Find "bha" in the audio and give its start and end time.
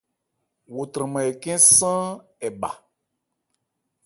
2.59-2.69